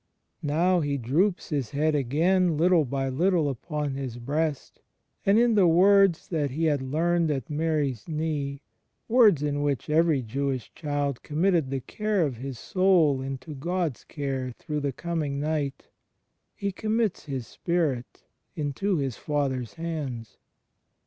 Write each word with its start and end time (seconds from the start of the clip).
Now 0.41 0.79
He 0.79 0.97
droops 0.97 1.49
His 1.49 1.69
Head 1.69 1.93
again 1.93 2.57
little 2.57 2.85
by 2.85 3.07
little 3.07 3.47
upon 3.47 3.93
His 3.93 4.17
Breast, 4.17 4.81
and 5.27 5.37
in 5.37 5.53
the 5.53 5.67
words 5.67 6.29
that 6.29 6.49
he 6.49 6.63
had 6.65 6.81
learned 6.81 7.29
at 7.29 7.51
Mary's 7.51 8.07
knee— 8.07 8.63
words 9.07 9.43
in 9.43 9.61
which 9.61 9.91
every 9.91 10.23
Jewish 10.23 10.73
child 10.73 11.21
committed 11.21 11.69
the 11.69 11.81
care 11.81 12.25
of 12.25 12.37
his 12.37 12.57
soul 12.57 13.21
into 13.21 13.53
God's 13.53 14.03
care 14.03 14.51
through 14.57 14.79
the 14.79 14.91
coming 14.91 15.39
night— 15.39 15.83
He 16.55 16.71
commits 16.71 17.25
His 17.25 17.45
spirit 17.45 18.23
into 18.55 18.95
His 18.97 19.17
Father's 19.17 19.75
hands. 19.75 20.39